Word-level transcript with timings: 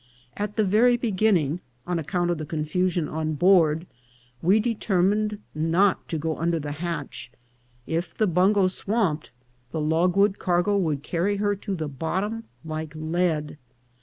At 0.35 0.55
the 0.55 0.63
very 0.63 0.97
beginning, 0.97 1.59
on 1.85 1.99
account 1.99 2.31
of 2.31 2.39
the 2.39 2.43
confusion 2.47 3.07
on 3.07 3.33
board, 3.35 3.85
we 4.41 4.59
determined 4.59 5.37
not 5.53 6.07
to 6.07 6.17
go 6.17 6.35
under 6.37 6.59
the 6.59 6.71
hatch; 6.71 7.31
if 7.85 8.11
the 8.17 8.25
bungo 8.25 8.65
swamped, 8.65 9.29
the 9.69 9.79
logwood 9.79 10.39
cargo 10.39 10.75
would 10.75 11.03
carry 11.03 11.35
her 11.35 11.55
to 11.57 11.75
the 11.75 11.87
"bottom 11.87 12.45
like 12.65 12.93
lead. 12.95 13.59